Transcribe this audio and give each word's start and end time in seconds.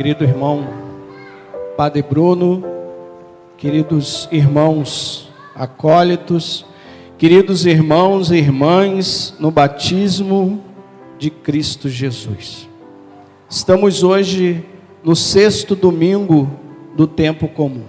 querido 0.00 0.24
irmão 0.24 0.66
Padre 1.76 2.00
Bruno, 2.00 2.64
queridos 3.58 4.26
irmãos 4.32 5.30
acólitos, 5.54 6.64
queridos 7.18 7.66
irmãos 7.66 8.30
e 8.30 8.36
irmãs 8.36 9.34
no 9.38 9.50
batismo 9.50 10.64
de 11.18 11.28
Cristo 11.28 11.90
Jesus. 11.90 12.66
Estamos 13.46 14.02
hoje 14.02 14.64
no 15.04 15.14
sexto 15.14 15.76
domingo 15.76 16.50
do 16.96 17.06
tempo 17.06 17.46
comum, 17.46 17.84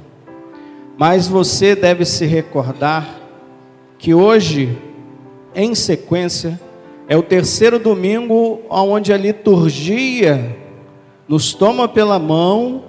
mas 0.97 1.29
você 1.29 1.77
deve 1.77 2.03
se 2.03 2.25
recordar 2.25 3.21
que 3.97 4.13
hoje, 4.13 4.77
em 5.55 5.73
sequência, 5.73 6.59
é 7.07 7.15
o 7.15 7.23
terceiro 7.23 7.79
domingo 7.79 8.59
onde 8.69 9.13
a 9.13 9.17
liturgia 9.17 10.59
nos 11.31 11.53
toma 11.53 11.87
pela 11.87 12.19
mão 12.19 12.83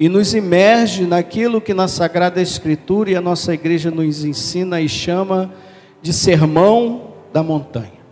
e 0.00 0.08
nos 0.08 0.34
imerge 0.34 1.06
naquilo 1.06 1.60
que 1.60 1.72
na 1.72 1.86
Sagrada 1.86 2.42
Escritura 2.42 3.12
e 3.12 3.14
a 3.14 3.20
nossa 3.20 3.54
igreja 3.54 3.88
nos 3.88 4.24
ensina 4.24 4.80
e 4.80 4.88
chama 4.88 5.54
de 6.02 6.12
sermão 6.12 7.12
da 7.32 7.40
montanha. 7.40 8.02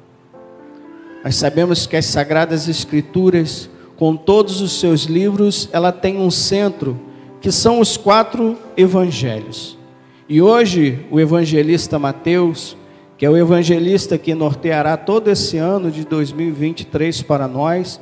Nós 1.25 1.35
sabemos 1.35 1.85
que 1.85 1.97
as 1.97 2.07
Sagradas 2.07 2.69
Escrituras, 2.69 3.69
com 3.97 4.15
todos 4.15 4.61
os 4.61 4.79
seus 4.79 5.07
livros, 5.07 5.69
ela 5.73 5.91
tem 5.91 6.17
um 6.17 6.31
centro, 6.31 6.97
que 7.41 7.51
são 7.51 7.81
os 7.81 7.97
quatro 7.97 8.57
evangelhos. 8.77 9.77
E 10.29 10.41
hoje, 10.41 11.05
o 11.11 11.19
evangelista 11.19 11.99
Mateus, 11.99 12.77
que 13.19 13.27
é 13.27 13.31
o 13.31 13.37
evangelista 13.37 14.17
que 14.17 14.33
norteará 14.33 14.97
todo 14.97 15.29
esse 15.29 15.59
ano 15.59 15.91
de 15.91 16.05
2023 16.05 17.23
para 17.23 17.49
nós, 17.49 18.01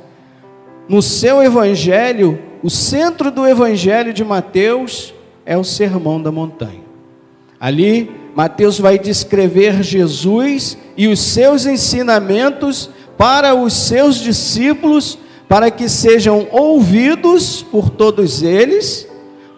no 0.91 1.01
seu 1.01 1.41
evangelho, 1.41 2.37
o 2.61 2.69
centro 2.69 3.31
do 3.31 3.47
evangelho 3.47 4.11
de 4.11 4.25
Mateus 4.25 5.13
é 5.45 5.57
o 5.57 5.63
Sermão 5.63 6.21
da 6.21 6.33
Montanha. 6.33 6.81
Ali, 7.57 8.11
Mateus 8.35 8.77
vai 8.77 8.99
descrever 8.99 9.81
Jesus 9.83 10.77
e 10.97 11.07
os 11.07 11.21
seus 11.21 11.65
ensinamentos 11.65 12.89
para 13.17 13.55
os 13.55 13.71
seus 13.71 14.17
discípulos, 14.17 15.17
para 15.47 15.71
que 15.71 15.87
sejam 15.87 16.49
ouvidos 16.51 17.63
por 17.63 17.89
todos 17.89 18.43
eles, 18.43 19.07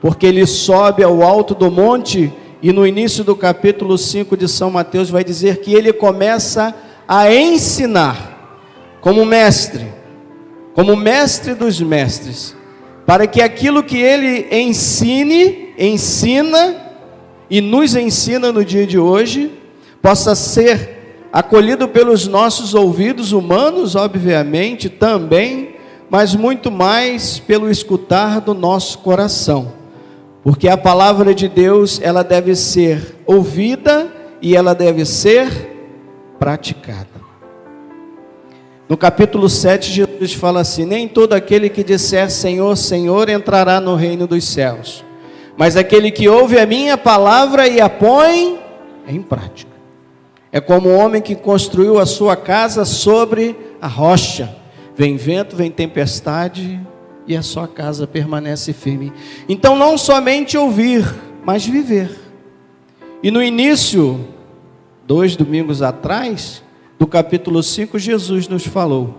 porque 0.03 0.27
ele 0.27 0.45
sobe 0.45 1.01
ao 1.01 1.23
alto 1.23 1.55
do 1.55 1.71
monte 1.71 2.31
e 2.61 2.71
no 2.71 2.85
início 2.85 3.23
do 3.23 3.35
capítulo 3.35 3.97
5 3.97 4.37
de 4.37 4.47
São 4.47 4.69
Mateus 4.69 5.09
vai 5.09 5.23
dizer 5.23 5.61
que 5.61 5.73
ele 5.73 5.91
começa 5.91 6.75
a 7.07 7.33
ensinar 7.33 8.61
como 9.01 9.25
mestre 9.25 10.02
como 10.73 10.95
mestre 10.95 11.53
dos 11.53 11.79
mestres, 11.79 12.55
para 13.05 13.27
que 13.27 13.41
aquilo 13.41 13.83
que 13.83 13.97
ele 13.97 14.47
ensine, 14.51 15.73
ensina 15.77 16.75
e 17.49 17.61
nos 17.61 17.95
ensina 17.95 18.51
no 18.51 18.63
dia 18.63 18.87
de 18.87 18.97
hoje, 18.97 19.51
possa 20.01 20.35
ser 20.35 21.29
acolhido 21.31 21.87
pelos 21.87 22.27
nossos 22.27 22.73
ouvidos 22.73 23.31
humanos, 23.31 23.95
obviamente, 23.95 24.89
também, 24.89 25.75
mas 26.09 26.35
muito 26.35 26.69
mais 26.69 27.39
pelo 27.39 27.69
escutar 27.69 28.39
do 28.39 28.53
nosso 28.53 28.99
coração. 28.99 29.73
Porque 30.43 30.67
a 30.67 30.77
palavra 30.77 31.33
de 31.33 31.47
Deus, 31.47 31.99
ela 32.03 32.23
deve 32.23 32.55
ser 32.55 33.15
ouvida 33.25 34.11
e 34.41 34.55
ela 34.55 34.75
deve 34.75 35.05
ser 35.05 35.47
praticada. 36.37 37.12
No 38.93 38.97
capítulo 38.97 39.49
7, 39.49 39.91
Jesus 39.91 40.35
fala 40.35 40.59
assim: 40.59 40.85
Nem 40.85 41.07
todo 41.07 41.33
aquele 41.33 41.67
que 41.67 41.83
disser 41.83 42.29
Senhor, 42.29 42.77
Senhor 42.77 43.27
entrará 43.27 43.81
no 43.81 43.95
reino 43.95 44.27
dos 44.27 44.43
céus, 44.43 45.03
mas 45.57 45.75
aquele 45.75 46.11
que 46.11 46.29
ouve 46.29 46.59
a 46.59 46.65
minha 46.67 46.95
palavra 46.95 47.67
e 47.67 47.81
a 47.81 47.89
põe 47.89 48.59
em 49.07 49.19
prática. 49.19 49.71
É 50.51 50.61
como 50.61 50.89
um 50.89 50.95
homem 50.95 51.23
que 51.23 51.33
construiu 51.33 51.97
a 51.97 52.05
sua 52.05 52.35
casa 52.35 52.85
sobre 52.85 53.55
a 53.81 53.87
rocha. 53.87 54.55
Vem 54.95 55.17
vento, 55.17 55.55
vem 55.55 55.71
tempestade 55.71 56.79
e 57.25 57.35
a 57.35 57.41
sua 57.41 57.67
casa 57.67 58.05
permanece 58.05 58.73
firme. 58.73 59.11
Então, 59.49 59.75
não 59.75 59.97
somente 59.97 60.55
ouvir, 60.55 61.03
mas 61.43 61.65
viver. 61.65 62.11
E 63.23 63.31
no 63.31 63.41
início, 63.41 64.23
dois 65.07 65.35
domingos 65.35 65.81
atrás, 65.81 66.61
do 67.03 67.07
capítulo 67.07 67.61
5, 67.61 67.99
Jesus 67.99 68.47
nos 68.47 68.65
falou: 68.65 69.13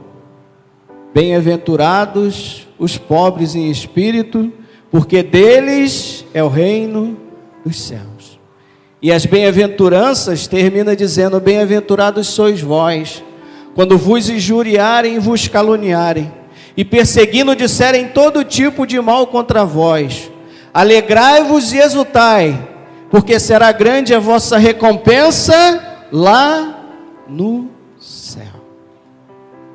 Bem-aventurados 1.12 2.67
os 2.78 2.97
pobres 2.97 3.55
em 3.55 3.71
espírito, 3.71 4.50
porque 4.91 5.22
deles 5.22 6.25
é 6.33 6.43
o 6.43 6.49
reino 6.49 7.15
dos 7.62 7.78
céus. 7.78 8.41
E 9.03 9.12
as 9.12 9.27
bem-aventuranças 9.27 10.47
termina 10.47 10.97
dizendo: 10.97 11.39
Bem-aventurados 11.39 12.28
sois 12.28 12.59
vós, 12.62 13.23
quando 13.75 13.99
vos 13.99 14.31
injuriarem 14.31 15.17
e 15.17 15.19
vos 15.19 15.47
caluniarem, 15.47 16.33
e 16.75 16.87
perseguindo 16.87 17.55
disserem 17.55 18.09
todo 18.09 18.44
tipo 18.44 18.87
de 18.87 18.99
mal 18.99 19.27
contra 19.27 19.62
vós. 19.62 20.31
Alegrai-vos 20.73 21.71
e 21.75 21.81
exultai, 21.81 22.67
porque 23.11 23.39
será 23.39 23.71
grande 23.73 24.15
a 24.15 24.19
vossa 24.19 24.56
recompensa 24.56 26.06
lá 26.11 26.81
no 27.28 27.74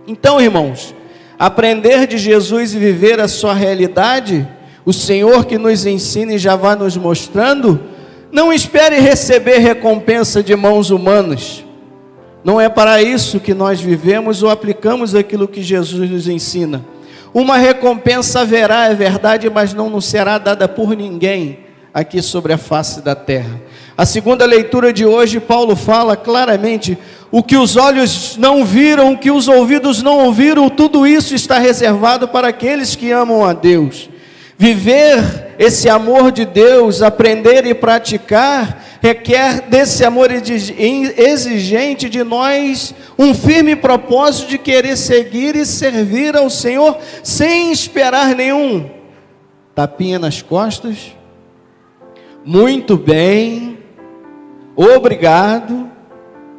então, 0.10 0.42
irmãos, 0.42 0.96
aprender 1.38 2.08
de 2.08 2.18
Jesus 2.18 2.74
e 2.74 2.80
viver 2.80 3.20
a 3.20 3.28
sua 3.28 3.54
realidade, 3.54 4.48
o 4.84 4.92
Senhor 4.92 5.46
que 5.46 5.56
nos 5.56 5.86
ensina 5.86 6.34
e 6.34 6.40
já 6.40 6.56
vai 6.56 6.76
nos 6.76 6.98
mostrando, 6.98 7.80
não 8.32 8.52
espere 8.52 9.00
receber 9.00 9.60
recompensa 9.60 10.42
de 10.42 10.56
mãos 10.56 10.90
humanas. 10.90 11.64
Não 12.44 12.60
é 12.60 12.68
para 12.68 13.04
isso 13.04 13.40
que 13.40 13.54
nós 13.54 13.80
vivemos 13.80 14.42
ou 14.42 14.50
aplicamos 14.50 15.14
aquilo 15.14 15.48
que 15.48 15.62
Jesus 15.62 16.10
nos 16.10 16.28
ensina. 16.28 16.84
Uma 17.32 17.58
recompensa 17.58 18.40
haverá, 18.40 18.88
é 18.88 18.96
verdade, 18.96 19.48
mas 19.48 19.76
não 19.76 19.92
nos 19.92 20.06
será 20.06 20.40
dada 20.40 20.68
por 20.68 20.98
ninguém 20.98 21.69
aqui 21.94 22.22
sobre 22.22 22.54
a 22.54 22.58
face 22.58 23.02
da 23.02 23.16
terra. 23.16 23.62
A 23.98 24.06
segunda 24.06 24.46
leitura 24.46 24.94
de 24.94 25.06
hoje, 25.06 25.40
Paulo 25.40 25.76
fala 25.76 26.16
claramente: 26.16 26.98
o 27.32 27.44
que 27.44 27.58
os 27.58 27.76
olhos 27.76 28.38
não 28.38 28.64
viram, 28.64 29.14
o 29.14 29.18
que 29.18 29.32
os 29.32 29.48
ouvidos 29.48 30.02
não 30.02 30.26
ouviram, 30.26 30.70
tudo 30.70 31.06
isso 31.06 31.36
está 31.36 31.60
reservado 31.60 32.28
para 32.28 32.48
aqueles 32.48 32.96
que 32.96 33.12
amam 33.12 33.44
a 33.44 33.54
Deus. 33.54 34.10
Viver 34.58 35.56
esse 35.58 35.88
amor 35.88 36.32
de 36.32 36.44
Deus, 36.44 37.02
aprender 37.02 37.66
e 37.66 37.74
praticar, 37.74 38.84
requer 39.02 39.62
desse 39.62 40.04
amor 40.04 40.30
exigente 40.32 42.10
de 42.10 42.24
nós 42.24 42.94
um 43.18 43.34
firme 43.34 43.76
propósito 43.76 44.50
de 44.50 44.58
querer 44.58 44.98
seguir 44.98 45.56
e 45.56 45.66
servir 45.66 46.36
ao 46.36 46.50
Senhor 46.50 46.98
sem 47.24 47.72
esperar 47.72 48.36
nenhum 48.36 48.90
tapinha 49.74 50.20
nas 50.20 50.42
costas. 50.42 51.19
Muito 52.46 52.96
bem, 52.96 53.78
obrigado, 54.76 55.90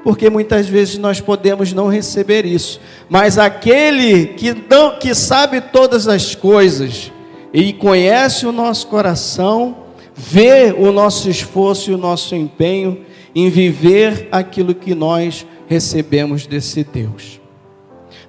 porque 0.04 0.28
muitas 0.28 0.68
vezes 0.68 0.98
nós 0.98 1.20
podemos 1.20 1.72
não 1.72 1.88
receber 1.88 2.44
isso, 2.44 2.80
mas 3.08 3.38
aquele 3.38 4.26
que, 4.28 4.54
não, 4.68 4.98
que 4.98 5.14
sabe 5.14 5.60
todas 5.60 6.06
as 6.06 6.34
coisas 6.34 7.10
e 7.52 7.72
conhece 7.72 8.46
o 8.46 8.52
nosso 8.52 8.86
coração, 8.88 9.76
vê 10.14 10.74
o 10.76 10.92
nosso 10.92 11.30
esforço 11.30 11.90
e 11.90 11.94
o 11.94 11.98
nosso 11.98 12.34
empenho 12.34 13.00
em 13.34 13.48
viver 13.48 14.28
aquilo 14.30 14.74
que 14.74 14.94
nós 14.94 15.46
recebemos 15.66 16.46
desse 16.46 16.84
Deus. 16.84 17.40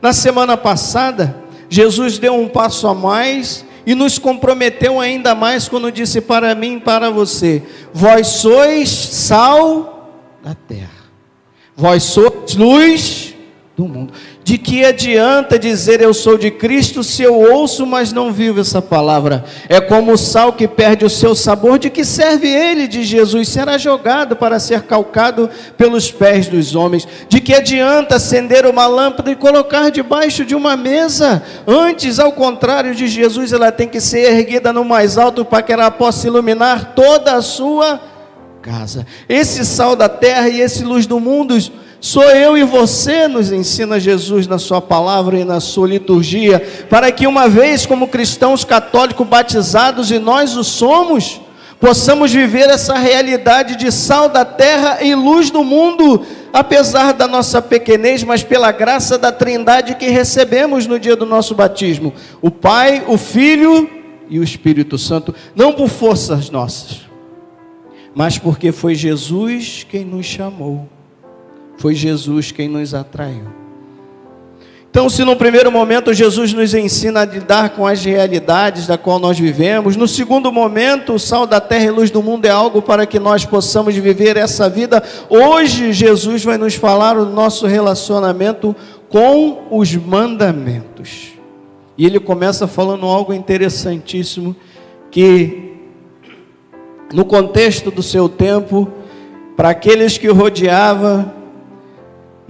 Na 0.01 0.13
semana 0.13 0.56
passada, 0.56 1.35
Jesus 1.69 2.18
deu 2.18 2.33
um 2.33 2.47
passo 2.47 2.88
a 2.88 2.94
mais 2.94 3.65
e 3.86 3.95
nos 3.95 4.19
comprometeu 4.19 5.00
ainda 5.00 5.33
mais 5.33 5.68
quando 5.68 5.92
disse 5.92 6.22
para 6.22 6.54
mim 6.56 6.78
e 6.78 6.80
para 6.80 7.10
você: 7.10 7.63
Vós 7.94 8.28
sois 8.28 8.89
sal 8.89 10.12
da 10.44 10.56
terra, 10.56 10.89
vós 11.75 12.04
sois 12.04 12.56
luz 12.56 13.36
do 13.75 13.88
mundo. 13.88 14.13
De 14.44 14.58
que 14.58 14.84
adianta 14.84 15.60
dizer 15.60 16.02
eu 16.02 16.16
sou 16.16 16.36
de 16.36 16.50
Cristo 16.50 17.04
se 17.04 17.22
eu 17.22 17.40
ouço, 17.40 17.86
mas 17.86 18.12
não 18.12 18.34
vivo 18.34 18.60
essa 18.60 18.82
palavra? 18.82 19.46
É 19.70 19.80
como 19.80 20.14
o 20.14 20.18
sal 20.18 20.54
que 20.54 20.68
perde 20.68 21.06
o 21.06 21.10
seu 21.10 21.36
sabor, 21.36 21.78
de 21.78 21.92
que 21.92 22.04
serve 22.04 22.48
ele 22.48 22.88
de 22.88 23.04
Jesus? 23.04 23.50
Será 23.50 23.78
jogado 23.78 24.36
para 24.36 24.60
ser 24.60 24.82
calcado 24.82 25.48
pelos 25.78 26.12
pés 26.12 26.48
dos 26.48 26.76
homens. 26.76 27.08
De 27.30 27.40
que 27.40 27.54
adianta 27.54 28.16
acender 28.16 28.66
uma 28.66 28.88
lâmpada 28.88 29.30
e 29.32 29.36
colocar 29.36 29.92
debaixo 29.92 30.44
de 30.44 30.56
uma 30.56 30.76
mesa? 30.76 31.44
Antes, 31.68 32.18
ao 32.18 32.32
contrário 32.32 32.96
de 32.96 33.08
Jesus, 33.08 33.54
ela 33.54 33.72
tem 33.72 33.88
que 33.88 34.02
ser 34.02 34.34
erguida 34.34 34.74
no 34.74 34.84
mais 34.84 35.20
alto 35.20 35.46
para 35.46 35.62
que 35.62 35.72
ela 35.72 35.92
possa 35.92 36.26
iluminar 36.26 36.94
toda 36.96 37.34
a 37.36 37.44
sua 37.44 38.02
casa. 38.62 39.06
Esse 39.30 39.66
sal 39.66 39.96
da 39.96 40.10
terra 40.10 40.50
e 40.50 40.62
esse 40.62 40.84
luz 40.84 41.06
do 41.06 41.20
mundo 41.20 41.58
Sou 42.03 42.24
eu 42.24 42.57
e 42.57 42.63
você, 42.63 43.27
nos 43.27 43.51
ensina 43.51 44.00
Jesus 44.00 44.48
na 44.48 44.57
Sua 44.57 44.81
palavra 44.81 45.38
e 45.38 45.45
na 45.45 45.59
Sua 45.59 45.88
liturgia, 45.88 46.59
para 46.89 47.12
que, 47.12 47.27
uma 47.27 47.48
vez 47.48 47.86
como 47.86 48.07
cristãos 48.07 48.65
católicos 48.65 49.27
batizados, 49.27 50.09
e 50.09 50.18
nós 50.18 50.57
o 50.57 50.63
somos, 50.63 51.39
possamos 51.80 52.33
viver 52.33 52.71
essa 52.71 52.98
realidade 52.98 53.75
de 53.75 53.92
sal 53.92 54.27
da 54.27 54.44
terra 54.44 55.03
e 55.03 55.13
luz 55.13 55.51
do 55.51 55.63
mundo, 55.63 56.25
apesar 56.51 57.13
da 57.13 57.27
nossa 57.27 57.62
pequenez, 57.62 58.24
mas 58.24 58.44
pela 58.44 58.71
graça 58.71 59.15
da 59.15 59.31
Trindade 59.31 59.94
que 59.94 60.09
recebemos 60.09 60.88
no 60.88 61.00
dia 61.00 61.15
do 61.15 61.27
nosso 61.27 61.54
batismo: 61.54 62.12
o 62.42 62.50
Pai, 62.50 63.04
o 63.07 63.15
Filho 63.15 63.88
e 64.27 64.39
o 64.39 64.44
Espírito 64.44 64.97
Santo, 64.97 65.36
não 65.56 65.71
por 65.71 65.88
forças 65.88 66.50
nossas, 66.50 67.01
mas 68.15 68.39
porque 68.39 68.71
foi 68.71 68.95
Jesus 68.95 69.86
quem 69.88 70.04
nos 70.04 70.25
chamou. 70.25 70.89
Foi 71.77 71.95
Jesus 71.95 72.51
quem 72.51 72.68
nos 72.68 72.94
atraiu. 72.94 73.62
Então, 74.91 75.09
se 75.09 75.23
no 75.23 75.38
primeiro 75.38 75.71
momento 75.71 76.13
Jesus 76.13 76.51
nos 76.51 76.73
ensina 76.73 77.21
a 77.21 77.25
lidar 77.25 77.69
com 77.69 77.88
as 77.88 78.03
realidades 78.03 78.88
da 78.88 78.97
qual 78.97 79.19
nós 79.19 79.39
vivemos, 79.39 79.95
no 79.95 80.06
segundo 80.06 80.51
momento, 80.51 81.13
o 81.13 81.19
sal 81.19 81.47
da 81.47 81.62
terra 81.62 81.85
e 81.85 81.91
luz 81.91 82.12
do 82.12 82.21
mundo 82.21 82.45
é 82.45 82.50
algo 82.50 82.81
para 82.81 83.06
que 83.06 83.18
nós 83.18 83.45
possamos 83.45 83.95
viver 83.95 84.35
essa 84.35 84.69
vida. 84.69 85.01
Hoje, 85.29 85.94
Jesus 85.94 86.44
vai 86.44 86.57
nos 86.57 86.75
falar 86.75 87.18
o 87.18 87.25
nosso 87.25 87.65
relacionamento 87.68 88.75
com 89.07 89.68
os 89.71 89.95
mandamentos. 89.95 91.31
E 91.97 92.06
ele 92.06 92.19
começa 92.19 92.68
falando 92.68 93.06
algo 93.06 93.33
interessantíssimo 93.33 94.53
que 95.09 95.71
no 97.13 97.23
contexto 97.23 97.89
do 97.89 98.03
seu 98.03 98.27
tempo, 98.27 98.89
para 99.56 99.69
aqueles 99.69 100.18
que 100.18 100.29
o 100.29 100.33
rodeavam, 100.33 101.31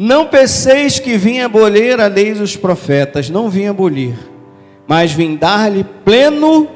não 0.04 0.26
penseis 0.26 0.98
que 0.98 1.16
vim 1.16 1.42
abolir 1.42 2.02
a 2.02 2.08
lei 2.08 2.34
dos 2.34 2.58
profetas, 2.58 3.30
não 3.30 3.52
vim 3.52 3.68
abolir, 3.68 4.18
mas 4.88 5.12
vim 5.12 5.36
dar-lhe 5.36 5.84
pleno 5.84 6.68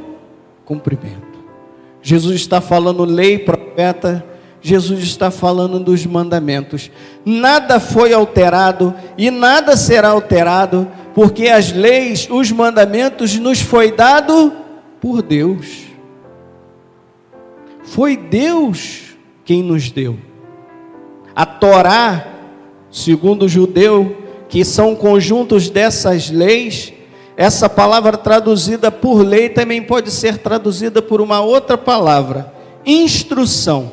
cumprimento. 0.64 1.26
Jesus 2.04 2.36
está 2.36 2.62
falando 2.62 3.04
lei, 3.04 3.40
profeta, 3.40 4.24
Jesus 4.62 5.00
está 5.02 5.32
falando 5.32 5.80
dos 5.80 6.06
mandamentos. 6.06 6.92
Nada 7.26 7.80
foi 7.80 8.14
alterado 8.14 8.94
e 9.18 9.32
nada 9.32 9.76
será 9.76 10.10
alterado, 10.10 10.88
porque 11.16 11.48
as 11.48 11.74
leis, 11.74 12.28
os 12.30 12.52
mandamentos 12.52 13.40
nos 13.40 13.60
foi 13.60 13.92
dado 13.92 14.54
por 15.02 15.24
Deus. 15.24 15.86
Foi 17.86 18.16
Deus 18.16 19.16
quem 19.44 19.64
nos 19.64 19.90
deu. 19.90 20.16
A 21.36 21.44
Torá 21.44 22.35
segundo 22.96 23.44
o 23.44 23.50
judeu, 23.50 24.16
que 24.48 24.64
são 24.64 24.96
conjuntos 24.96 25.70
dessas 25.70 26.32
leis, 26.32 26.94
essa 27.36 27.68
palavra 27.68 28.16
traduzida 28.16 28.90
por 28.90 29.18
lei 29.22 29.50
também 29.50 29.84
pode 29.84 30.10
ser 30.10 30.38
traduzida 30.38 31.02
por 31.02 31.20
uma 31.20 31.42
outra 31.42 31.78
palavra, 31.78 32.54
instrução. 32.86 33.92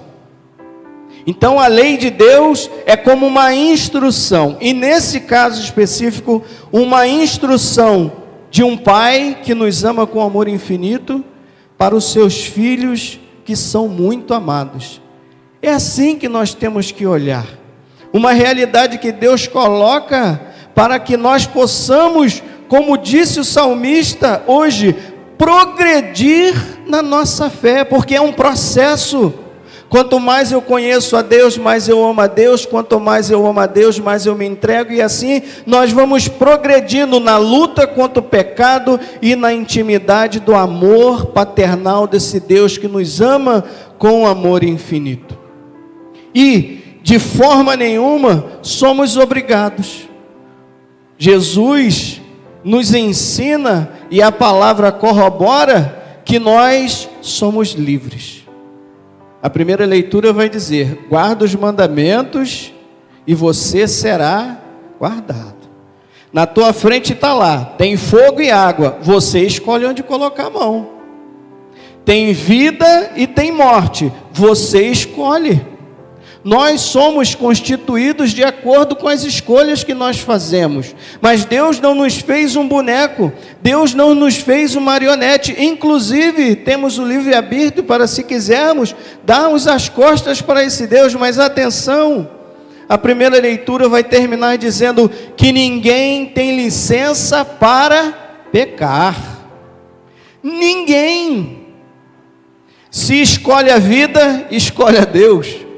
Então 1.26 1.58
a 1.58 1.66
lei 1.66 1.96
de 1.96 2.10
Deus 2.10 2.70
é 2.86 2.96
como 2.96 3.26
uma 3.26 3.52
instrução, 3.52 4.56
e 4.60 4.72
nesse 4.72 5.18
caso 5.18 5.60
específico, 5.60 6.40
uma 6.70 7.04
instrução 7.04 8.12
de 8.52 8.62
um 8.62 8.76
pai 8.76 9.38
que 9.42 9.52
nos 9.52 9.82
ama 9.82 10.06
com 10.06 10.20
amor 10.20 10.46
infinito 10.46 11.24
para 11.76 11.96
os 11.96 12.12
seus 12.12 12.44
filhos 12.44 13.18
que 13.44 13.56
são 13.56 13.88
muito 13.88 14.32
amados. 14.32 15.02
É 15.60 15.70
assim 15.70 16.16
que 16.16 16.28
nós 16.28 16.54
temos 16.54 16.92
que 16.92 17.04
olhar 17.04 17.61
uma 18.12 18.32
realidade 18.32 18.98
que 18.98 19.10
Deus 19.10 19.46
coloca 19.46 20.40
para 20.74 20.98
que 20.98 21.16
nós 21.16 21.46
possamos, 21.46 22.42
como 22.68 22.98
disse 22.98 23.40
o 23.40 23.44
salmista 23.44 24.42
hoje, 24.46 24.94
progredir 25.38 26.54
na 26.86 27.02
nossa 27.02 27.50
fé, 27.50 27.84
porque 27.84 28.14
é 28.14 28.20
um 28.20 28.32
processo. 28.32 29.34
Quanto 29.88 30.18
mais 30.18 30.50
eu 30.50 30.62
conheço 30.62 31.16
a 31.16 31.20
Deus, 31.22 31.58
mais 31.58 31.86
eu 31.86 32.02
amo 32.02 32.22
a 32.22 32.26
Deus. 32.26 32.64
Quanto 32.64 32.98
mais 32.98 33.30
eu 33.30 33.46
amo 33.46 33.60
a 33.60 33.66
Deus, 33.66 33.98
mais 33.98 34.24
eu 34.24 34.34
me 34.34 34.46
entrego. 34.46 34.90
E 34.90 35.02
assim 35.02 35.42
nós 35.66 35.92
vamos 35.92 36.28
progredindo 36.28 37.20
na 37.20 37.36
luta 37.36 37.86
contra 37.86 38.20
o 38.20 38.22
pecado 38.22 38.98
e 39.20 39.36
na 39.36 39.52
intimidade 39.52 40.40
do 40.40 40.54
amor 40.54 41.26
paternal 41.26 42.06
desse 42.06 42.40
Deus 42.40 42.78
que 42.78 42.88
nos 42.88 43.20
ama 43.20 43.64
com 43.98 44.26
amor 44.26 44.64
infinito. 44.64 45.36
E 46.34 46.81
de 47.02 47.18
forma 47.18 47.76
nenhuma 47.76 48.58
somos 48.62 49.16
obrigados. 49.16 50.08
Jesus 51.18 52.20
nos 52.64 52.94
ensina 52.94 53.90
e 54.10 54.22
a 54.22 54.30
palavra 54.30 54.92
corrobora 54.92 56.20
que 56.24 56.38
nós 56.38 57.08
somos 57.20 57.72
livres. 57.72 58.46
A 59.42 59.50
primeira 59.50 59.84
leitura 59.84 60.32
vai 60.32 60.48
dizer: 60.48 61.06
guarda 61.08 61.44
os 61.44 61.54
mandamentos 61.54 62.72
e 63.26 63.34
você 63.34 63.88
será 63.88 64.58
guardado. 64.98 65.62
Na 66.32 66.46
tua 66.46 66.72
frente 66.72 67.12
está 67.12 67.34
lá, 67.34 67.74
tem 67.76 67.96
fogo 67.96 68.40
e 68.40 68.50
água, 68.50 68.98
você 69.02 69.40
escolhe 69.40 69.84
onde 69.84 70.02
colocar 70.02 70.46
a 70.46 70.50
mão. 70.50 70.88
Tem 72.04 72.32
vida 72.32 73.12
e 73.16 73.26
tem 73.26 73.52
morte, 73.52 74.10
você 74.32 74.86
escolhe. 74.88 75.71
Nós 76.44 76.80
somos 76.80 77.36
constituídos 77.36 78.30
de 78.30 78.42
acordo 78.42 78.96
com 78.96 79.06
as 79.06 79.22
escolhas 79.22 79.84
que 79.84 79.94
nós 79.94 80.18
fazemos. 80.18 80.94
Mas 81.20 81.44
Deus 81.44 81.78
não 81.78 81.94
nos 81.94 82.18
fez 82.18 82.56
um 82.56 82.66
boneco, 82.66 83.32
Deus 83.60 83.94
não 83.94 84.12
nos 84.12 84.36
fez 84.38 84.74
uma 84.74 84.92
marionete. 84.92 85.54
Inclusive, 85.56 86.56
temos 86.56 86.98
o 86.98 87.04
livre-arbítrio 87.04 87.84
para, 87.84 88.08
se 88.08 88.24
quisermos, 88.24 88.94
darmos 89.24 89.68
as 89.68 89.88
costas 89.88 90.42
para 90.42 90.64
esse 90.64 90.88
Deus. 90.88 91.14
Mas 91.14 91.38
atenção, 91.38 92.28
a 92.88 92.98
primeira 92.98 93.38
leitura 93.38 93.88
vai 93.88 94.02
terminar 94.02 94.58
dizendo 94.58 95.08
que 95.36 95.52
ninguém 95.52 96.26
tem 96.26 96.56
licença 96.56 97.44
para 97.44 98.12
pecar. 98.50 99.16
Ninguém. 100.42 101.68
Se 102.90 103.22
escolhe 103.22 103.70
a 103.70 103.78
vida, 103.78 104.48
escolhe 104.50 104.98
a 104.98 105.04
Deus. 105.04 105.71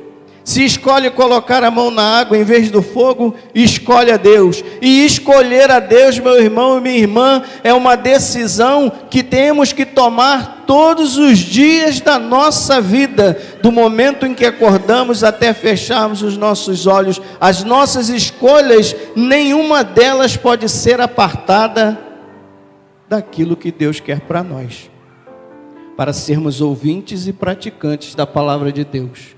Se 0.55 0.65
escolhe 0.65 1.11
colocar 1.11 1.65
a 1.65 1.71
mão 1.71 1.91
na 1.91 2.21
água 2.21 2.39
em 2.39 2.45
vez 2.45 2.71
do 2.71 2.81
fogo, 2.81 3.35
escolhe 3.53 4.13
a 4.13 4.17
Deus. 4.17 4.63
E 4.81 5.05
escolher 5.05 5.69
a 5.69 5.81
Deus, 5.81 6.21
meu 6.21 6.41
irmão 6.41 6.79
e 6.79 6.81
minha 6.81 6.97
irmã, 6.97 7.43
é 7.65 7.75
uma 7.75 7.97
decisão 7.97 8.89
que 9.11 9.25
temos 9.25 9.73
que 9.73 9.85
tomar 9.85 10.63
todos 10.65 11.17
os 11.17 11.39
dias 11.39 11.99
da 12.01 12.21
nossa 12.21 12.81
vida, 12.81 13.37
do 13.61 13.73
momento 13.73 14.27
em 14.27 14.33
que 14.33 14.47
acordamos 14.47 15.25
até 15.25 15.53
fecharmos 15.53 16.23
os 16.23 16.37
nossos 16.37 16.87
olhos. 16.87 17.21
As 17.41 17.65
nossas 17.65 18.09
escolhas, 18.09 18.95
nenhuma 19.17 19.83
delas 19.83 20.37
pode 20.37 20.69
ser 20.69 21.01
apartada 21.01 21.99
daquilo 23.09 23.57
que 23.57 23.73
Deus 23.73 23.99
quer 23.99 24.21
para 24.21 24.45
nós, 24.45 24.89
para 25.97 26.13
sermos 26.13 26.61
ouvintes 26.61 27.27
e 27.27 27.33
praticantes 27.33 28.15
da 28.15 28.25
palavra 28.25 28.71
de 28.71 28.85
Deus. 28.85 29.35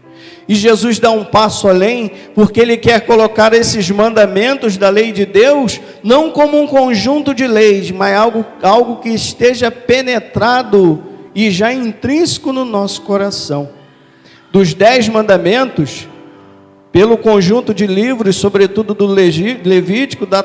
E 0.49 0.55
Jesus 0.55 0.99
dá 0.99 1.11
um 1.11 1.25
passo 1.25 1.69
além, 1.69 2.11
porque 2.35 2.61
ele 2.61 2.77
quer 2.77 3.01
colocar 3.01 3.53
esses 3.53 3.91
mandamentos 3.91 4.77
da 4.77 4.89
lei 4.89 5.11
de 5.11 5.27
Deus 5.27 5.81
não 6.03 6.31
como 6.31 6.61
um 6.61 6.67
conjunto 6.67 7.35
de 7.35 7.47
leis, 7.47 7.91
mas 7.91 8.17
algo, 8.17 8.45
algo 8.63 8.97
que 8.97 9.09
esteja 9.09 9.71
penetrado 9.71 11.03
e 11.35 11.51
já 11.51 11.73
intrínseco 11.73 12.53
no 12.53 12.65
nosso 12.65 13.03
coração. 13.03 13.69
Dos 14.53 14.73
dez 14.73 15.09
mandamentos, 15.09 16.09
pelo 16.93 17.19
conjunto 17.19 17.75
de 17.75 17.87
livros, 17.87 18.37
sobretudo 18.37 18.95
do 18.95 19.07
Levítico, 19.07 20.25
da 20.25 20.43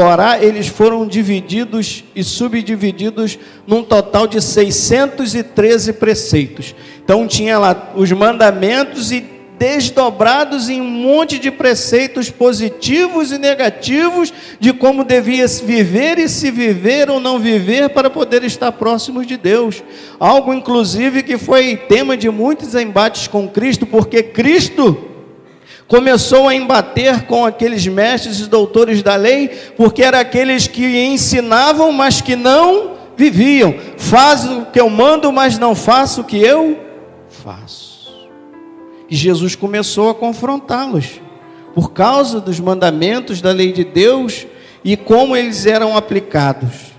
Torá, 0.00 0.42
eles 0.42 0.66
foram 0.66 1.06
divididos 1.06 2.04
e 2.16 2.24
subdivididos 2.24 3.38
num 3.66 3.82
total 3.82 4.26
de 4.26 4.40
613 4.40 5.92
preceitos. 5.92 6.74
Então 7.04 7.26
tinha 7.26 7.58
lá 7.58 7.92
os 7.94 8.10
mandamentos 8.10 9.12
e 9.12 9.22
desdobrados 9.58 10.70
em 10.70 10.80
um 10.80 10.88
monte 10.88 11.38
de 11.38 11.50
preceitos 11.50 12.30
positivos 12.30 13.30
e 13.30 13.36
negativos 13.36 14.32
de 14.58 14.72
como 14.72 15.04
devia 15.04 15.46
viver 15.46 16.18
e 16.18 16.30
se 16.30 16.50
viver 16.50 17.10
ou 17.10 17.20
não 17.20 17.38
viver 17.38 17.90
para 17.90 18.08
poder 18.08 18.42
estar 18.42 18.72
próximos 18.72 19.26
de 19.26 19.36
Deus. 19.36 19.84
Algo 20.18 20.54
inclusive 20.54 21.22
que 21.22 21.36
foi 21.36 21.76
tema 21.76 22.16
de 22.16 22.30
muitos 22.30 22.74
embates 22.74 23.28
com 23.28 23.46
Cristo, 23.46 23.84
porque 23.84 24.22
Cristo 24.22 25.09
começou 25.90 26.46
a 26.46 26.54
embater 26.54 27.22
com 27.22 27.44
aqueles 27.44 27.84
mestres 27.84 28.38
e 28.38 28.46
doutores 28.46 29.02
da 29.02 29.16
lei, 29.16 29.48
porque 29.76 30.04
eram 30.04 30.20
aqueles 30.20 30.68
que 30.68 30.86
ensinavam, 31.04 31.90
mas 31.90 32.20
que 32.20 32.36
não 32.36 32.92
viviam. 33.16 33.74
Faz 33.98 34.44
o 34.44 34.66
que 34.66 34.80
eu 34.80 34.88
mando, 34.88 35.32
mas 35.32 35.58
não 35.58 35.74
faço 35.74 36.20
o 36.20 36.24
que 36.24 36.38
eu 36.38 36.78
faço. 37.28 38.28
E 39.10 39.16
Jesus 39.16 39.56
começou 39.56 40.08
a 40.08 40.14
confrontá-los. 40.14 41.20
por 41.74 41.92
causa 41.92 42.40
dos 42.40 42.58
mandamentos 42.58 43.40
da 43.40 43.50
lei 43.50 43.72
de 43.72 43.84
Deus 43.84 44.46
e 44.84 44.96
como 44.96 45.36
eles 45.36 45.66
eram 45.66 45.96
aplicados, 45.96 46.89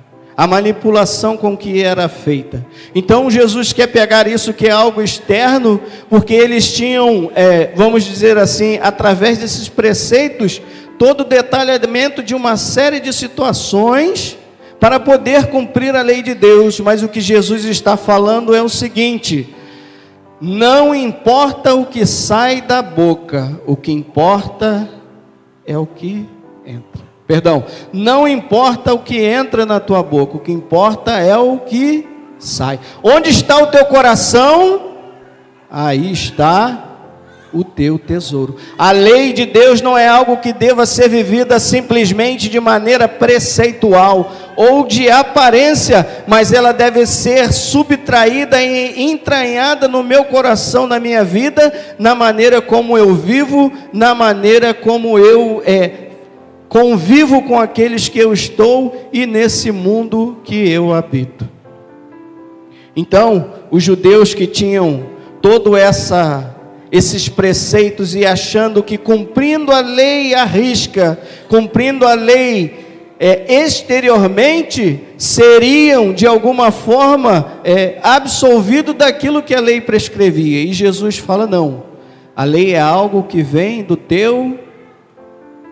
a 0.41 0.47
manipulação 0.47 1.37
com 1.37 1.55
que 1.55 1.83
era 1.83 2.09
feita. 2.09 2.65
Então 2.95 3.29
Jesus 3.29 3.73
quer 3.73 3.85
pegar 3.85 4.25
isso 4.25 4.55
que 4.55 4.65
é 4.65 4.71
algo 4.71 4.99
externo, 4.99 5.79
porque 6.09 6.33
eles 6.33 6.73
tinham, 6.73 7.31
é, 7.35 7.71
vamos 7.75 8.03
dizer 8.03 8.39
assim, 8.39 8.79
através 8.81 9.37
desses 9.37 9.69
preceitos, 9.69 10.59
todo 10.97 11.21
o 11.21 11.25
detalhamento 11.25 12.23
de 12.23 12.33
uma 12.33 12.57
série 12.57 12.99
de 12.99 13.13
situações 13.13 14.35
para 14.79 14.99
poder 14.99 15.45
cumprir 15.45 15.95
a 15.95 16.01
lei 16.01 16.23
de 16.23 16.33
Deus. 16.33 16.79
Mas 16.79 17.03
o 17.03 17.07
que 17.07 17.21
Jesus 17.21 17.63
está 17.63 17.95
falando 17.95 18.55
é 18.55 18.63
o 18.63 18.69
seguinte: 18.69 19.53
não 20.41 20.95
importa 20.95 21.75
o 21.75 21.85
que 21.85 22.03
sai 22.03 22.61
da 22.61 22.81
boca, 22.81 23.61
o 23.67 23.75
que 23.75 23.91
importa 23.91 24.89
é 25.67 25.77
o 25.77 25.85
que 25.85 26.27
entra. 26.65 27.10
Perdão, 27.31 27.63
não 27.93 28.27
importa 28.27 28.93
o 28.93 28.99
que 28.99 29.23
entra 29.23 29.65
na 29.65 29.79
tua 29.79 30.03
boca, 30.03 30.35
o 30.35 30.39
que 30.41 30.51
importa 30.51 31.17
é 31.17 31.37
o 31.37 31.59
que 31.59 32.05
sai. 32.37 32.77
Onde 33.01 33.29
está 33.29 33.55
o 33.63 33.67
teu 33.67 33.85
coração? 33.85 34.97
Aí 35.71 36.11
está 36.11 36.89
o 37.53 37.63
teu 37.63 37.97
tesouro. 37.97 38.57
A 38.77 38.91
lei 38.91 39.31
de 39.31 39.45
Deus 39.45 39.81
não 39.81 39.97
é 39.97 40.09
algo 40.09 40.41
que 40.41 40.51
deva 40.51 40.85
ser 40.85 41.07
vivida 41.07 41.57
simplesmente 41.57 42.49
de 42.49 42.59
maneira 42.59 43.07
preceitual 43.07 44.29
ou 44.57 44.85
de 44.85 45.09
aparência, 45.09 46.05
mas 46.27 46.51
ela 46.51 46.73
deve 46.73 47.05
ser 47.05 47.53
subtraída 47.53 48.61
e 48.61 49.03
entranhada 49.03 49.87
no 49.87 50.03
meu 50.03 50.25
coração, 50.25 50.85
na 50.85 50.99
minha 50.99 51.23
vida, 51.23 51.95
na 51.97 52.13
maneira 52.13 52.61
como 52.61 52.97
eu 52.97 53.15
vivo, 53.15 53.71
na 53.93 54.13
maneira 54.13 54.73
como 54.73 55.17
eu 55.17 55.63
é, 55.65 56.10
convivo 56.71 57.41
com 57.41 57.59
aqueles 57.59 58.07
que 58.07 58.17
eu 58.17 58.31
estou 58.31 59.09
e 59.11 59.25
nesse 59.25 59.73
mundo 59.73 60.37
que 60.41 60.69
eu 60.69 60.93
habito. 60.93 61.45
Então, 62.95 63.55
os 63.69 63.83
judeus 63.83 64.33
que 64.33 64.47
tinham 64.47 65.03
toda 65.41 65.77
essa 65.77 66.55
esses 66.89 67.27
preceitos 67.27 68.15
e 68.15 68.25
achando 68.25 68.81
que 68.81 68.97
cumprindo 68.97 69.69
a 69.69 69.81
lei 69.81 70.33
à 70.33 70.45
risca, 70.45 71.19
cumprindo 71.49 72.07
a 72.07 72.13
lei 72.13 72.85
é, 73.19 73.63
exteriormente, 73.63 75.01
seriam 75.17 76.13
de 76.13 76.25
alguma 76.25 76.71
forma 76.71 77.59
é, 77.65 77.97
absolvidos 78.01 78.95
daquilo 78.95 79.43
que 79.43 79.53
a 79.53 79.59
lei 79.59 79.81
prescrevia. 79.81 80.63
E 80.63 80.71
Jesus 80.71 81.17
fala: 81.17 81.45
não, 81.45 81.83
a 82.33 82.45
lei 82.45 82.75
é 82.75 82.79
algo 82.79 83.23
que 83.23 83.43
vem 83.43 83.83
do 83.83 83.97
teu 83.97 84.57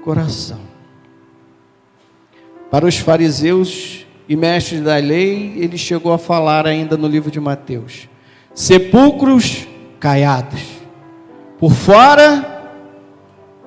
coração. 0.03 0.68
Para 2.71 2.85
os 2.85 2.97
fariseus 2.97 4.05
e 4.27 4.35
mestres 4.35 4.81
da 4.81 4.95
lei, 4.97 5.53
ele 5.57 5.77
chegou 5.77 6.13
a 6.13 6.17
falar 6.17 6.67
ainda 6.67 6.95
no 6.95 7.07
livro 7.07 7.31
de 7.31 7.39
Mateus: 7.39 8.07
sepulcros 8.53 9.67
caiados 9.99 10.79
por 11.59 11.73
fora, 11.73 12.71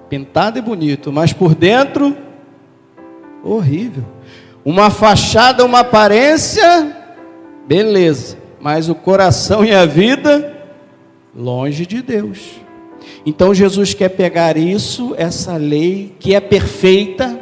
pintado 0.08 0.58
e 0.58 0.62
bonito, 0.62 1.12
mas 1.12 1.32
por 1.32 1.54
dentro, 1.54 2.16
horrível. 3.44 4.04
Uma 4.64 4.88
fachada, 4.88 5.64
uma 5.64 5.80
aparência, 5.80 6.96
beleza, 7.66 8.38
mas 8.60 8.88
o 8.88 8.94
coração 8.94 9.64
e 9.64 9.72
a 9.74 9.84
vida, 9.84 10.56
longe 11.34 11.84
de 11.84 12.00
Deus. 12.00 12.62
Então 13.26 13.52
Jesus 13.52 13.92
quer 13.94 14.10
pegar 14.10 14.56
isso, 14.56 15.14
essa 15.18 15.56
lei 15.56 16.14
que 16.18 16.34
é 16.34 16.40
perfeita, 16.40 17.41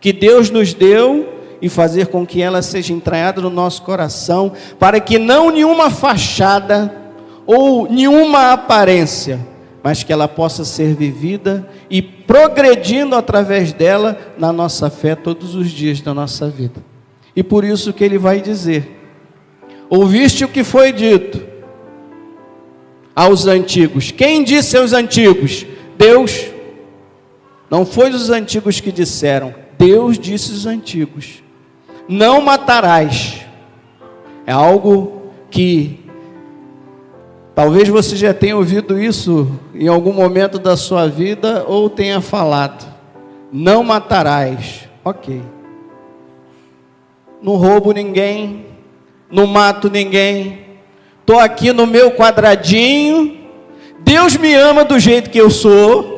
que 0.00 0.12
Deus 0.12 0.50
nos 0.50 0.72
deu, 0.74 1.34
e 1.60 1.68
fazer 1.68 2.06
com 2.06 2.24
que 2.24 2.40
ela 2.40 2.62
seja 2.62 2.92
entranhada 2.92 3.40
no 3.40 3.50
nosso 3.50 3.82
coração, 3.82 4.52
para 4.78 5.00
que 5.00 5.18
não 5.18 5.50
nenhuma 5.50 5.90
fachada 5.90 6.94
ou 7.44 7.90
nenhuma 7.90 8.52
aparência 8.52 9.40
mas 9.82 10.02
que 10.02 10.12
ela 10.12 10.28
possa 10.28 10.64
ser 10.64 10.94
vivida 10.94 11.68
e 11.88 12.02
progredindo 12.02 13.14
através 13.14 13.72
dela 13.72 14.18
na 14.36 14.52
nossa 14.52 14.90
fé 14.90 15.14
todos 15.14 15.54
os 15.54 15.70
dias 15.70 16.00
da 16.00 16.12
nossa 16.12 16.48
vida. 16.48 16.84
E 17.34 17.42
por 17.42 17.64
isso 17.64 17.92
que 17.92 18.04
ele 18.04 18.18
vai 18.18 18.40
dizer: 18.40 19.00
Ouviste 19.88 20.44
o 20.44 20.48
que 20.48 20.64
foi 20.64 20.92
dito 20.92 21.40
aos 23.14 23.46
antigos. 23.46 24.10
Quem 24.10 24.44
disse 24.44 24.76
aos 24.76 24.92
antigos? 24.92 25.64
Deus. 25.96 26.50
Não 27.70 27.84
foi 27.84 28.10
os 28.10 28.30
antigos 28.30 28.80
que 28.80 28.90
disseram, 28.90 29.54
Deus 29.78 30.18
disse 30.18 30.52
aos 30.52 30.66
antigos: 30.66 31.42
Não 32.08 32.40
matarás. 32.40 33.46
É 34.44 34.52
algo 34.52 35.30
que 35.50 36.08
Talvez 37.58 37.88
você 37.88 38.14
já 38.14 38.32
tenha 38.32 38.56
ouvido 38.56 39.02
isso 39.02 39.50
em 39.74 39.88
algum 39.88 40.12
momento 40.12 40.60
da 40.60 40.76
sua 40.76 41.08
vida 41.08 41.64
ou 41.66 41.90
tenha 41.90 42.20
falado: 42.20 42.86
não 43.52 43.82
matarás. 43.82 44.88
Ok. 45.04 45.42
Não 47.42 47.56
roubo 47.56 47.90
ninguém, 47.90 48.66
não 49.28 49.44
mato 49.44 49.90
ninguém. 49.90 50.66
Estou 51.18 51.40
aqui 51.40 51.72
no 51.72 51.84
meu 51.84 52.12
quadradinho. 52.12 53.36
Deus 53.98 54.36
me 54.36 54.54
ama 54.54 54.84
do 54.84 54.96
jeito 54.96 55.28
que 55.28 55.38
eu 55.38 55.50
sou. 55.50 56.17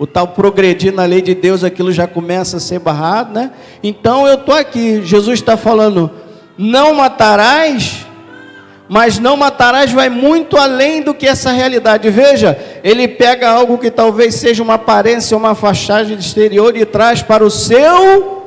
O 0.00 0.06
tal 0.06 0.28
progredir 0.28 0.92
na 0.92 1.04
lei 1.04 1.22
de 1.22 1.34
Deus, 1.34 1.62
aquilo 1.62 1.92
já 1.92 2.08
começa 2.08 2.56
a 2.56 2.60
ser 2.60 2.80
barrado, 2.80 3.34
né? 3.34 3.52
Então 3.82 4.26
eu 4.26 4.34
estou 4.34 4.54
aqui. 4.54 5.02
Jesus 5.04 5.38
está 5.38 5.56
falando: 5.56 6.10
não 6.58 6.94
matarás 6.94 8.06
mas 8.92 9.20
não 9.20 9.36
matarás 9.36 9.92
vai 9.92 10.08
muito 10.08 10.56
além 10.56 11.00
do 11.00 11.14
que 11.14 11.24
essa 11.24 11.52
realidade. 11.52 12.10
Veja, 12.10 12.58
ele 12.82 13.06
pega 13.06 13.48
algo 13.48 13.78
que 13.78 13.88
talvez 13.88 14.34
seja 14.34 14.64
uma 14.64 14.74
aparência, 14.74 15.36
uma 15.36 15.54
fachada 15.54 16.12
exterior 16.12 16.76
e 16.76 16.84
traz 16.84 17.22
para 17.22 17.44
o 17.44 17.50
seu 17.50 18.42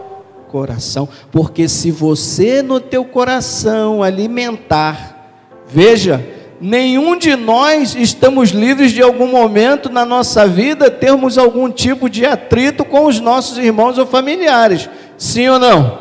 coração, 0.50 1.07
porque 1.31 1.69
se 1.69 1.91
você 1.91 2.62
no 2.62 2.81
teu 2.81 3.05
coração 3.05 4.03
alimentar, 4.03 5.31
veja, 5.65 6.22
nenhum 6.63 7.17
de 7.17 7.36
nós 7.36 7.93
estamos 7.93 8.51
livres 8.51 8.93
de 8.93 9.01
algum 9.01 9.27
momento 9.27 9.89
na 9.89 10.05
nossa 10.05 10.48
vida 10.48 10.89
termos 10.89 11.38
algum 11.38 11.70
tipo 11.70 12.10
de 12.10 12.25
atrito 12.25 12.86
com 12.86 13.05
os 13.05 13.20
nossos 13.20 13.58
irmãos 13.58 13.98
ou 13.98 14.05
familiares. 14.05 14.89
Sim 15.17 15.50
ou 15.50 15.60
não? 15.60 16.00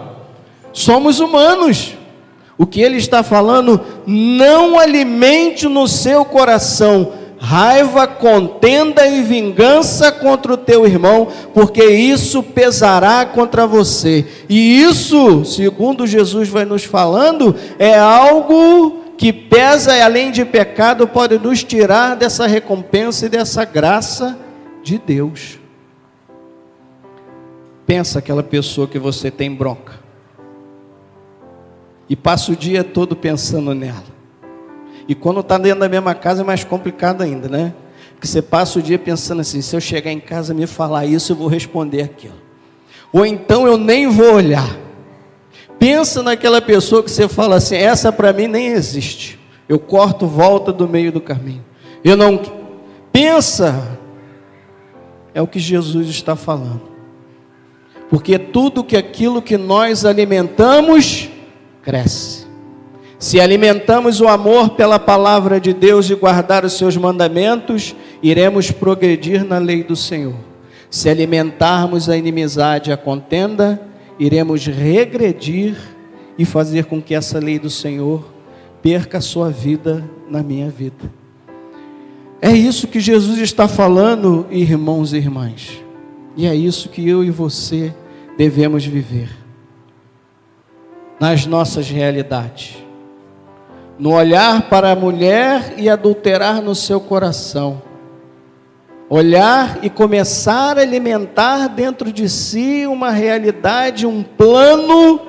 Somos 0.72 1.18
humanos. 1.18 1.94
O 2.56 2.64
que 2.64 2.80
ele 2.80 2.98
está 2.98 3.24
falando, 3.24 3.80
não 4.06 4.78
alimente 4.78 5.66
no 5.66 5.88
seu 5.88 6.24
coração 6.24 7.14
raiva, 7.40 8.06
contenda 8.06 9.04
e 9.04 9.20
vingança 9.20 10.12
contra 10.12 10.52
o 10.52 10.56
teu 10.56 10.86
irmão, 10.86 11.26
porque 11.52 11.84
isso 11.84 12.40
pesará 12.40 13.26
contra 13.26 13.66
você. 13.66 14.24
E 14.48 14.80
isso, 14.80 15.44
segundo 15.44 16.06
Jesus 16.06 16.48
vai 16.48 16.64
nos 16.64 16.84
falando, 16.84 17.52
é 17.80 17.98
algo 17.98 19.01
que 19.22 19.32
pesa 19.32 19.96
e 19.96 20.02
além 20.02 20.32
de 20.32 20.44
pecado 20.44 21.06
pode 21.06 21.38
nos 21.38 21.62
tirar 21.62 22.16
dessa 22.16 22.44
recompensa 22.44 23.26
e 23.26 23.28
dessa 23.28 23.64
graça 23.64 24.36
de 24.82 24.98
Deus. 24.98 25.60
Pensa 27.86 28.18
aquela 28.18 28.42
pessoa 28.42 28.88
que 28.88 28.98
você 28.98 29.30
tem 29.30 29.54
bronca 29.54 29.92
e 32.08 32.16
passa 32.16 32.50
o 32.50 32.56
dia 32.56 32.82
todo 32.82 33.14
pensando 33.14 33.72
nela. 33.72 34.02
E 35.06 35.14
quando 35.14 35.38
está 35.38 35.56
dentro 35.56 35.78
da 35.78 35.88
mesma 35.88 36.16
casa 36.16 36.42
é 36.42 36.44
mais 36.44 36.64
complicado 36.64 37.22
ainda, 37.22 37.48
né? 37.48 37.72
Porque 38.14 38.26
você 38.26 38.42
passa 38.42 38.80
o 38.80 38.82
dia 38.82 38.98
pensando 38.98 39.40
assim: 39.40 39.62
se 39.62 39.76
eu 39.76 39.80
chegar 39.80 40.10
em 40.10 40.18
casa 40.18 40.52
e 40.52 40.56
me 40.56 40.66
falar 40.66 41.06
isso, 41.06 41.30
eu 41.30 41.36
vou 41.36 41.46
responder 41.46 42.02
aquilo. 42.02 42.34
Ou 43.12 43.24
então 43.24 43.68
eu 43.68 43.78
nem 43.78 44.08
vou 44.08 44.34
olhar. 44.34 44.81
Pensa 45.82 46.22
naquela 46.22 46.62
pessoa 46.62 47.02
que 47.02 47.10
você 47.10 47.28
fala 47.28 47.56
assim: 47.56 47.74
essa 47.74 48.12
para 48.12 48.32
mim 48.32 48.46
nem 48.46 48.68
existe. 48.68 49.36
Eu 49.68 49.80
corto 49.80 50.28
volta 50.28 50.72
do 50.72 50.86
meio 50.86 51.10
do 51.10 51.20
caminho. 51.20 51.64
Eu 52.04 52.16
não. 52.16 52.40
Pensa. 53.12 53.98
É 55.34 55.42
o 55.42 55.46
que 55.48 55.58
Jesus 55.58 56.06
está 56.06 56.36
falando. 56.36 56.82
Porque 58.08 58.38
tudo 58.38 58.84
que 58.84 58.96
aquilo 58.96 59.42
que 59.42 59.56
nós 59.56 60.04
alimentamos 60.04 61.28
cresce. 61.82 62.46
Se 63.18 63.40
alimentamos 63.40 64.20
o 64.20 64.28
amor 64.28 64.76
pela 64.76 65.00
palavra 65.00 65.58
de 65.58 65.72
Deus 65.72 66.08
e 66.08 66.14
guardar 66.14 66.64
os 66.64 66.74
seus 66.74 66.96
mandamentos, 66.96 67.92
iremos 68.22 68.70
progredir 68.70 69.44
na 69.44 69.58
lei 69.58 69.82
do 69.82 69.96
Senhor. 69.96 70.36
Se 70.88 71.08
alimentarmos 71.08 72.08
a 72.08 72.16
inimizade 72.16 72.92
a 72.92 72.96
contenda, 72.96 73.91
iremos 74.24 74.64
regredir 74.66 75.76
e 76.38 76.44
fazer 76.44 76.84
com 76.84 77.02
que 77.02 77.12
essa 77.12 77.40
lei 77.40 77.58
do 77.58 77.68
Senhor 77.68 78.24
perca 78.80 79.18
a 79.18 79.20
sua 79.20 79.50
vida 79.50 80.08
na 80.30 80.42
minha 80.44 80.70
vida. 80.70 81.10
É 82.40 82.52
isso 82.52 82.86
que 82.86 83.00
Jesus 83.00 83.40
está 83.40 83.66
falando, 83.66 84.46
irmãos 84.48 85.12
e 85.12 85.16
irmãs. 85.16 85.82
E 86.36 86.46
é 86.46 86.54
isso 86.54 86.88
que 86.88 87.08
eu 87.08 87.24
e 87.24 87.30
você 87.30 87.92
devemos 88.38 88.86
viver 88.86 89.28
nas 91.18 91.44
nossas 91.44 91.90
realidades. 91.90 92.76
No 93.98 94.14
olhar 94.14 94.68
para 94.68 94.92
a 94.92 94.96
mulher 94.96 95.74
e 95.76 95.88
adulterar 95.88 96.62
no 96.62 96.76
seu 96.76 97.00
coração. 97.00 97.82
Olhar 99.14 99.80
e 99.82 99.90
começar 99.90 100.78
a 100.78 100.80
alimentar 100.80 101.68
dentro 101.68 102.10
de 102.10 102.30
si 102.30 102.86
uma 102.86 103.10
realidade, 103.10 104.06
um 104.06 104.22
plano 104.22 105.20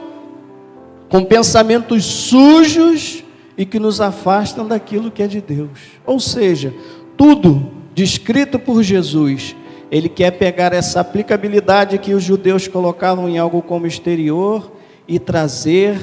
com 1.09 1.25
pensamentos 1.25 2.05
sujos 2.05 3.25
e 3.57 3.65
que 3.65 3.79
nos 3.79 3.99
afastam 3.99 4.65
daquilo 4.65 5.11
que 5.11 5.21
é 5.21 5.27
de 5.27 5.41
Deus. 5.41 5.99
Ou 6.05 6.17
seja, 6.17 6.73
tudo 7.17 7.73
descrito 7.93 8.57
por 8.57 8.81
Jesus, 8.81 9.53
ele 9.91 10.07
quer 10.07 10.31
pegar 10.31 10.71
essa 10.71 11.01
aplicabilidade 11.01 11.97
que 11.97 12.13
os 12.13 12.23
judeus 12.23 12.69
colocavam 12.69 13.27
em 13.27 13.37
algo 13.37 13.61
como 13.61 13.85
exterior 13.85 14.71
e 15.05 15.19
trazer 15.19 15.99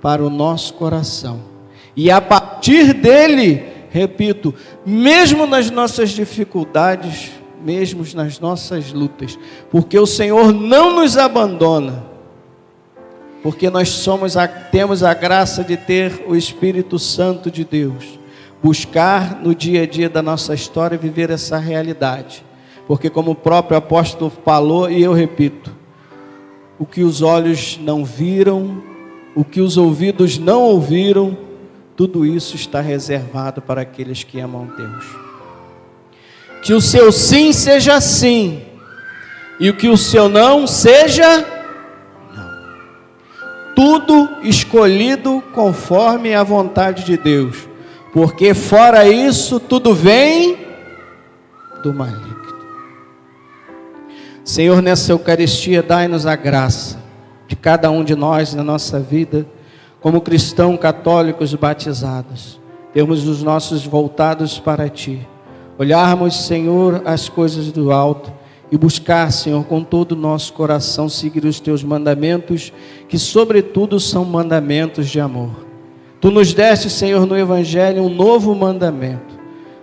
para 0.00 0.24
o 0.24 0.28
nosso 0.28 0.74
coração. 0.74 1.38
E 1.94 2.10
a 2.10 2.20
partir 2.20 2.92
dele, 2.92 3.71
repito, 3.92 4.54
mesmo 4.84 5.46
nas 5.46 5.70
nossas 5.70 6.10
dificuldades, 6.10 7.30
mesmo 7.62 8.04
nas 8.14 8.40
nossas 8.40 8.92
lutas, 8.92 9.38
porque 9.70 9.98
o 9.98 10.06
Senhor 10.06 10.52
não 10.52 10.96
nos 10.96 11.16
abandona, 11.18 12.02
porque 13.42 13.68
nós 13.68 13.90
somos 13.90 14.36
a, 14.36 14.48
temos 14.48 15.02
a 15.02 15.12
graça 15.12 15.62
de 15.62 15.76
ter 15.76 16.24
o 16.26 16.34
Espírito 16.34 16.98
Santo 16.98 17.50
de 17.50 17.64
Deus 17.64 18.18
buscar 18.62 19.40
no 19.42 19.54
dia 19.54 19.82
a 19.82 19.86
dia 19.86 20.08
da 20.08 20.22
nossa 20.22 20.54
história 20.54 20.96
viver 20.96 21.30
essa 21.30 21.58
realidade. 21.58 22.44
Porque, 22.86 23.10
como 23.10 23.32
o 23.32 23.34
próprio 23.34 23.76
apóstolo 23.76 24.30
falou, 24.44 24.88
e 24.88 25.02
eu 25.02 25.12
repito, 25.12 25.74
o 26.78 26.86
que 26.86 27.02
os 27.02 27.22
olhos 27.22 27.78
não 27.82 28.04
viram, 28.04 28.82
o 29.34 29.44
que 29.44 29.60
os 29.60 29.76
ouvidos 29.76 30.38
não 30.38 30.62
ouviram, 30.62 31.36
tudo 31.96 32.24
isso 32.24 32.56
está 32.56 32.80
reservado 32.80 33.60
para 33.60 33.82
aqueles 33.82 34.24
que 34.24 34.40
amam 34.40 34.66
Deus. 34.76 35.04
Que 36.62 36.72
o 36.72 36.80
seu 36.80 37.10
sim 37.10 37.52
seja 37.52 38.00
sim, 38.00 38.62
e 39.58 39.72
que 39.72 39.88
o 39.88 39.96
seu 39.96 40.28
não 40.28 40.66
seja 40.66 41.44
não. 42.34 43.74
Tudo 43.74 44.28
escolhido 44.42 45.42
conforme 45.52 46.34
a 46.34 46.42
vontade 46.42 47.04
de 47.04 47.16
Deus 47.16 47.72
porque 48.12 48.52
fora 48.52 49.08
isso 49.08 49.58
tudo 49.58 49.94
vem 49.94 50.58
do 51.82 51.94
maligno. 51.94 52.42
Senhor, 54.44 54.82
nessa 54.82 55.12
Eucaristia, 55.12 55.82
dai-nos 55.82 56.26
a 56.26 56.36
graça 56.36 57.00
de 57.48 57.56
cada 57.56 57.90
um 57.90 58.04
de 58.04 58.14
nós 58.14 58.54
na 58.54 58.62
nossa 58.62 59.00
vida, 59.00 59.46
como 60.02 60.20
cristãos 60.20 60.78
católicos 60.78 61.54
batizados, 61.54 62.60
termos 62.92 63.26
os 63.26 63.42
nossos 63.42 63.86
voltados 63.86 64.58
para 64.58 64.88
Ti, 64.88 65.26
olharmos, 65.78 66.44
Senhor, 66.44 67.02
as 67.06 67.28
coisas 67.28 67.72
do 67.72 67.92
alto 67.92 68.32
e 68.70 68.76
buscar, 68.76 69.30
Senhor, 69.30 69.64
com 69.64 69.82
todo 69.84 70.12
o 70.12 70.16
nosso 70.16 70.52
coração 70.54 71.08
seguir 71.08 71.44
os 71.44 71.60
Teus 71.60 71.84
mandamentos, 71.84 72.72
que, 73.08 73.18
sobretudo, 73.18 74.00
são 74.00 74.24
mandamentos 74.24 75.08
de 75.08 75.20
amor. 75.20 75.72
Tu 76.22 76.30
nos 76.30 76.54
deste, 76.54 76.88
Senhor, 76.88 77.26
no 77.26 77.36
Evangelho 77.36 78.04
um 78.04 78.08
novo 78.08 78.54
mandamento: 78.54 79.38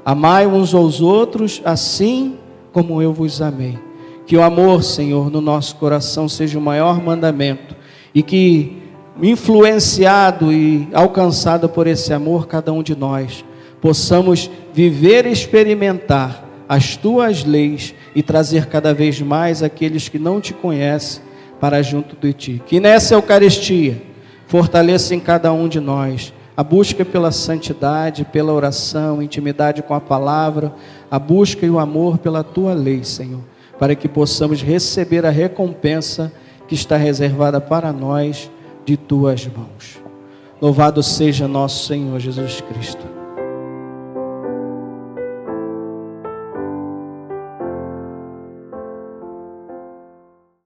amai 0.06 0.48
uns 0.48 0.74
aos 0.74 1.02
outros 1.02 1.62
assim 1.64 2.38
como 2.72 3.02
eu 3.02 3.14
vos 3.14 3.42
amei. 3.42 3.78
Que 4.26 4.38
o 4.38 4.42
amor, 4.42 4.84
Senhor, 4.84 5.30
no 5.30 5.42
nosso 5.42 5.76
coração 5.76 6.30
seja 6.30 6.58
o 6.58 6.62
maior 6.62 7.04
mandamento 7.04 7.76
e 8.16 8.24
que, 8.24 8.79
influenciado 9.22 10.52
e 10.52 10.88
alcançado 10.94 11.68
por 11.68 11.88
esse 11.88 12.14
amor, 12.14 12.48
cada 12.48 12.72
um 12.72 12.84
de 12.84 12.96
nós 12.96 13.44
possamos 13.82 14.50
viver 14.74 15.26
e 15.26 15.32
experimentar 15.32 16.44
as 16.68 16.98
tuas 16.98 17.44
leis 17.46 17.96
e 18.14 18.22
trazer 18.22 18.66
cada 18.66 18.94
vez 18.94 19.22
mais 19.22 19.64
aqueles 19.64 20.10
que 20.10 20.20
não 20.20 20.42
te 20.42 20.54
conhecem 20.54 21.24
para 21.60 21.82
junto 21.82 22.16
de 22.16 22.34
ti. 22.34 22.62
Que 22.66 22.80
nessa 22.80 23.16
Eucaristia 23.16 24.10
Fortaleça 24.50 25.14
em 25.14 25.20
cada 25.20 25.54
um 25.54 25.68
de 25.68 25.80
nós 25.80 26.34
a 26.58 26.64
busca 26.64 27.06
pela 27.06 27.32
santidade, 27.32 28.26
pela 28.26 28.52
oração, 28.52 29.22
intimidade 29.22 29.84
com 29.84 29.94
a 29.94 30.02
palavra, 30.02 30.74
a 31.10 31.20
busca 31.20 31.68
e 31.68 31.70
o 31.70 31.78
amor 31.78 32.18
pela 32.18 32.44
tua 32.44 32.74
lei, 32.74 33.04
Senhor, 33.04 33.42
para 33.78 33.94
que 33.94 34.10
possamos 34.10 34.64
receber 34.64 35.24
a 35.24 35.30
recompensa 35.30 36.34
que 36.68 36.74
está 36.74 36.98
reservada 36.98 37.62
para 37.62 37.94
nós 37.94 38.50
de 38.90 38.98
tuas 38.98 39.46
mãos. 39.46 40.02
Louvado 40.60 41.04
seja 41.04 41.48
nosso 41.48 41.86
Senhor 41.86 42.20
Jesus 42.20 42.60
Cristo. 42.62 43.19